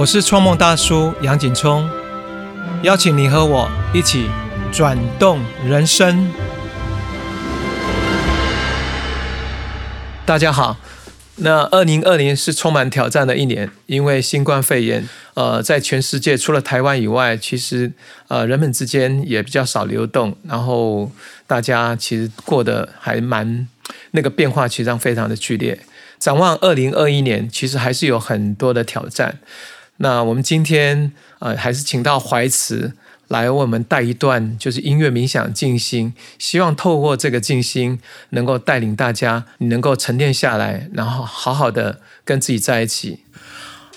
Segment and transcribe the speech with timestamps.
[0.00, 1.86] 我是创梦大叔杨景聪，
[2.82, 4.30] 邀请你和我一起
[4.72, 6.32] 转动人生。
[10.24, 10.78] 大家好，
[11.36, 17.92] 那二零二零是充满挑战的一年，因为新冠肺炎，呃，在全世界除了台湾以外，其实
[18.28, 21.12] 呃人们之间也比较少流动，然后
[21.46, 23.68] 大家其实过得还蛮
[24.12, 25.78] 那个变化，其实上非常的剧烈。
[26.18, 29.38] 展望二零二一年，其实还是有很多的挑战。
[30.02, 32.94] 那我们今天呃，还是请到怀慈
[33.28, 38.00] 来为我们带一段，就是音乐冥想静心，希望透过这个静心，
[38.30, 43.20] 能够带领大家，你能够沉淀下来，然后好好的跟自己在一起。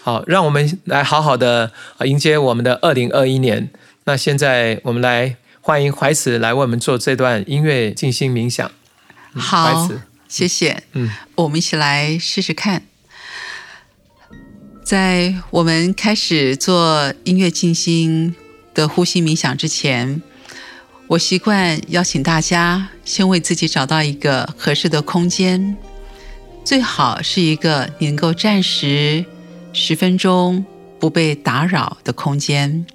[0.01, 1.71] 好，让我们来好好的
[2.03, 3.69] 迎接我们的二零二一年。
[4.03, 8.69] 那现在我们来欢迎怀慈来为我们做这段音乐静心冥想。
[9.35, 9.89] 好，
[10.27, 10.83] 谢谢。
[10.91, 12.83] 嗯，我们一起来试试看。
[14.83, 18.35] 在我们开始做音乐静心
[18.73, 20.21] 的呼吸冥想之前，
[21.07, 25.77] 我习惯邀请大家先为自己找到一个合适的空间，
[26.65, 29.25] 最好是一个你能够暂时
[29.71, 30.65] 十分钟
[30.99, 32.85] 不被打扰的空间。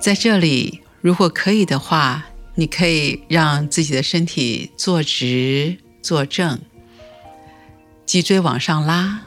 [0.00, 2.24] 在这里，如果可以的话，
[2.54, 6.58] 你可以让自己的身体坐直、坐正。
[8.06, 9.20] 脊椎往上拉，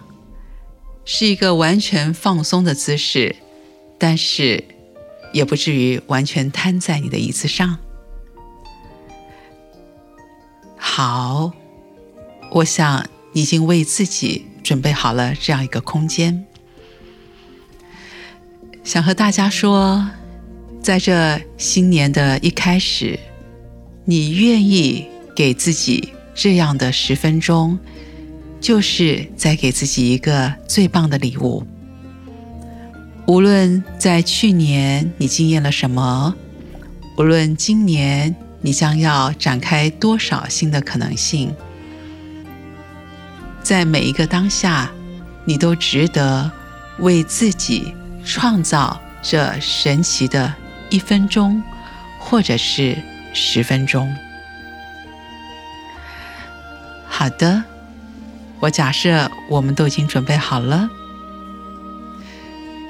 [1.04, 3.36] 是一个完全放松的姿势，
[3.98, 4.64] 但是
[5.34, 7.80] 也不至于完全瘫在你的椅子上。
[10.78, 11.52] 好，
[12.52, 16.46] 我想已经为自己准备好了这样一个空间，
[18.84, 20.08] 想和大家说，
[20.82, 23.20] 在这新年的一开始，
[24.06, 27.80] 你愿意给自己这样的十分钟。
[28.62, 31.66] 就是在给自己一个最棒的礼物。
[33.26, 36.36] 无论在去年你经验了什么，
[37.18, 41.54] 无论今年你将要展开多少新的可能性，
[43.64, 44.92] 在每一个当下，
[45.44, 46.52] 你都值得
[47.00, 47.94] 为自己
[48.24, 50.54] 创造这神奇的
[50.90, 51.62] 一分钟，
[52.20, 52.96] 或者是
[53.34, 54.14] 十分钟。
[57.08, 57.64] 好的。
[58.62, 60.88] 我假设我们都已经准备好了，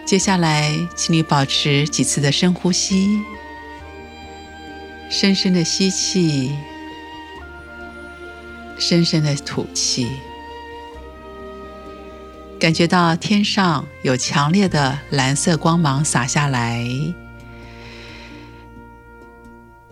[0.05, 3.21] 接下来，请你保持几次的深呼吸，
[5.09, 6.51] 深深的吸气，
[8.77, 10.09] 深深的吐气，
[12.59, 16.85] 感觉到天上有强烈的蓝色光芒洒下来，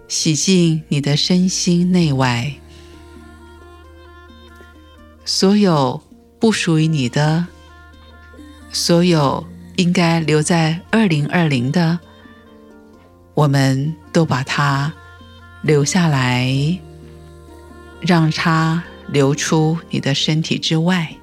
[0.09, 2.53] 洗净你的身心内外。
[5.31, 6.01] 所有
[6.39, 7.45] 不属于你的，
[8.71, 9.45] 所有
[9.75, 11.99] 应该留在二零二零的，
[13.35, 14.91] 我们都把它
[15.61, 16.79] 留下来，
[18.01, 21.13] 让它流出你的身体之外。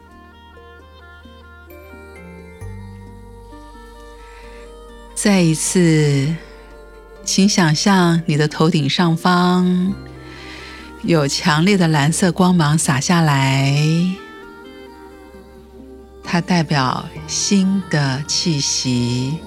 [5.16, 6.32] 再一次，
[7.24, 9.92] 请想象你的头顶上方。
[11.06, 13.80] 有强烈的蓝色光芒洒下来，
[16.24, 19.38] 它代表新的气息，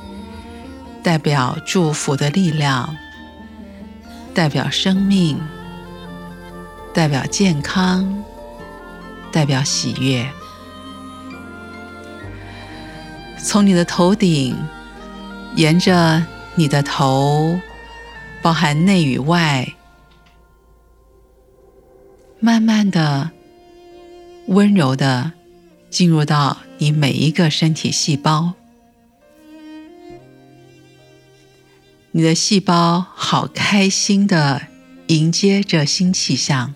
[1.03, 2.95] 代表祝福的力量，
[4.33, 5.37] 代表生命，
[6.93, 8.23] 代表健康，
[9.29, 10.25] 代表喜悦。
[13.37, 14.55] 从你的头顶，
[15.57, 17.59] 沿着你的头，
[18.41, 19.67] 包含内与外。
[22.41, 23.31] 慢慢的、
[24.47, 25.33] 温柔的
[25.89, 28.53] 进入到你每一个身体细胞，
[32.11, 34.67] 你的细胞好开心的
[35.07, 36.73] 迎接着新气象，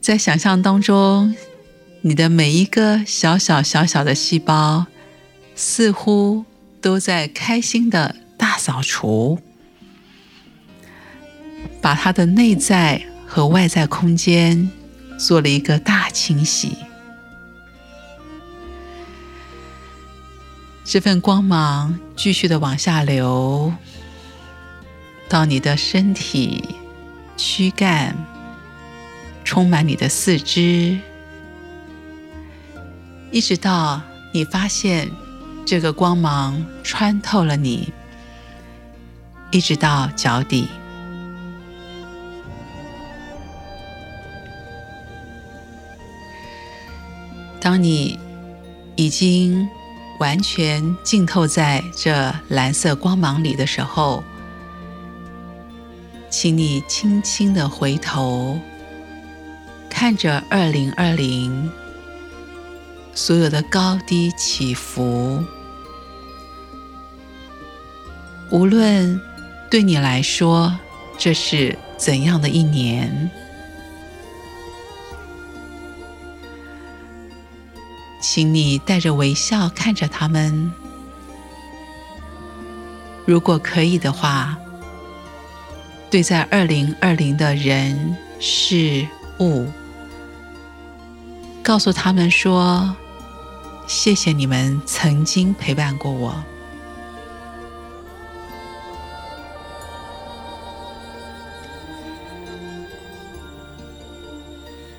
[0.00, 1.34] 在想象当中，
[2.02, 4.86] 你的每一个小小小小的细胞
[5.56, 6.44] 似乎
[6.80, 9.40] 都在开心的大扫除。
[11.80, 14.70] 把它的内在和外在空间
[15.18, 16.76] 做了一个大清洗，
[20.84, 23.72] 这份光芒继续的往下流，
[25.28, 26.64] 到你的身体、
[27.36, 28.16] 躯干，
[29.44, 30.98] 充满你的四肢，
[33.30, 34.02] 一直到
[34.32, 35.08] 你发现
[35.64, 37.92] 这个光芒穿透了你，
[39.50, 40.66] 一直到脚底。
[47.60, 48.18] 当你
[48.96, 49.68] 已经
[50.18, 54.24] 完全浸透在这蓝色光芒里的时候，
[56.30, 58.58] 请你轻轻的回头，
[59.88, 61.70] 看着二零二零
[63.14, 65.44] 所有的高低起伏，
[68.50, 69.20] 无论
[69.70, 70.78] 对你来说
[71.18, 73.30] 这是怎样的一年，
[78.20, 80.72] 请你带着微笑看着他们。
[83.26, 84.56] 如果可以的话。
[86.10, 89.06] 对在二零二零的人事
[89.38, 89.68] 物，
[91.62, 92.96] 告诉他们说
[93.86, 96.34] ：“谢谢你们曾经陪伴过我。”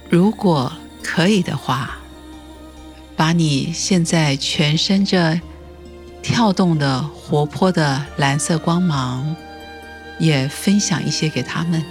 [0.10, 0.72] 如果
[1.04, 2.00] 可以的话，
[3.22, 5.40] 把你现在全身这
[6.24, 9.36] 跳动的、活泼的蓝色光芒。
[10.18, 11.84] 也分享一些给他们。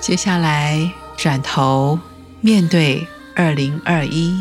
[0.00, 1.98] 接下来转头
[2.40, 4.34] 面对二零二一，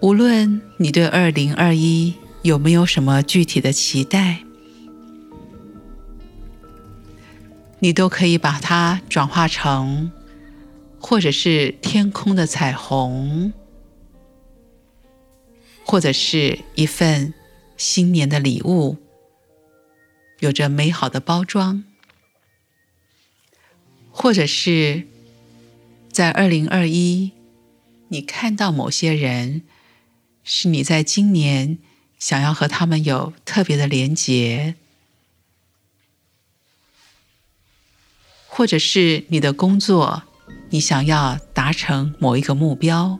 [0.00, 4.40] 无论你对二零二一有没有什么具体的期待，
[7.80, 10.12] 你都可以把它转化成，
[10.98, 13.52] 或者是天空的彩虹。
[15.82, 17.34] 或者是一份
[17.76, 18.98] 新年的礼物，
[20.38, 21.82] 有着美好的包装；
[24.12, 25.08] 或者是
[26.12, 27.32] 在二零二一，
[28.06, 29.62] 你看到某些人，
[30.44, 31.78] 是你在今年
[32.20, 34.74] 想要和他们有特别的连结；
[38.52, 40.24] 或者是你的工作，
[40.70, 43.18] 你想要达成某一个目标。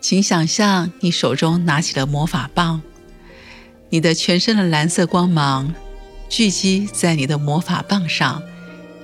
[0.00, 2.82] 请想象你手中拿起了魔法棒，
[3.90, 5.72] 你的全身的蓝色光芒
[6.28, 8.42] 聚集在你的魔法棒上，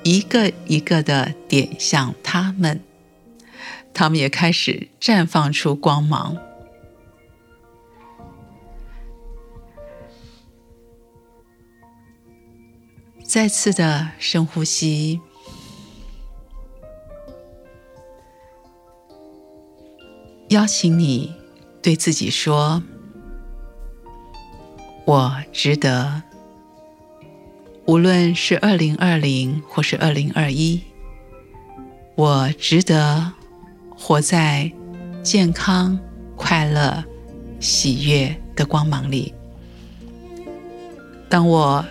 [0.03, 2.81] 一个一个的点向他们，
[3.95, 6.37] 他们也开始绽放出光芒。
[13.31, 15.21] 再次的深呼吸。
[20.49, 21.33] 邀请你
[21.81, 22.83] 对自己说
[25.07, 26.25] ：“我值得。
[27.87, 30.83] 无论是二零二零或是二零二一，
[32.17, 33.33] 我值得
[33.97, 34.73] 活在
[35.23, 35.97] 健康、
[36.35, 37.05] 快乐、
[37.61, 39.33] 喜悦的光芒里。
[41.29, 41.85] 当我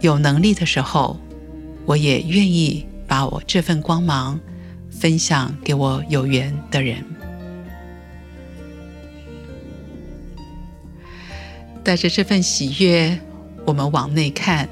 [0.00, 1.18] 有能力的时候，
[1.84, 4.38] 我也愿意把我这份光芒
[4.90, 7.04] 分享给我有缘的人。”
[11.82, 13.16] 带着这份喜悦，
[13.64, 14.68] 我们往内看，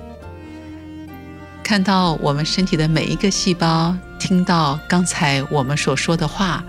[1.62, 6.64] 看到我们身体的每一个细胞，听到刚才我们所说的话，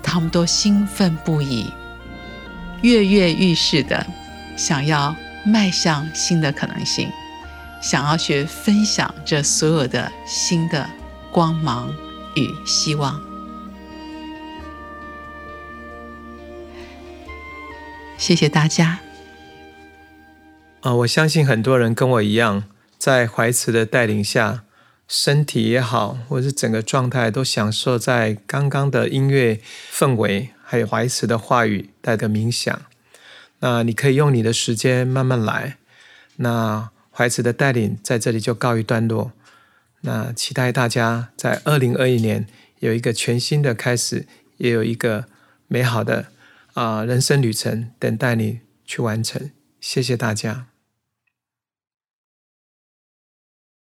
[0.00, 1.66] 他们都兴奋不已，
[2.82, 4.06] 跃跃欲试的
[4.56, 7.10] 想要迈向新的可能性，
[7.80, 10.88] 想要去分享这所有的新的
[11.32, 11.94] 光芒
[12.34, 13.20] 与希望。
[18.16, 18.98] 谢谢大家。
[20.80, 22.64] 啊，我相信很多人跟我一样，
[22.98, 24.64] 在怀慈的带领下，
[25.06, 29.60] 身体也好，或是整个状态都享受在刚刚的音乐
[29.92, 32.80] 氛围，还有怀慈的话语带的冥想。
[33.60, 35.78] 那你可以用你的时间慢慢来。
[36.36, 39.32] 那怀慈的带领在这里就告一段落。
[40.02, 42.46] 那期待大家在二零二一年
[42.78, 44.24] 有一个全新的开始，
[44.58, 45.24] 也有一个
[45.66, 46.26] 美好的
[46.74, 49.50] 啊人生旅程等待你去完成。
[49.80, 50.67] 谢谢大家。